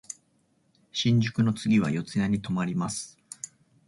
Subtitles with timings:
[0.91, 3.19] 新宿の次は四谷に止まります。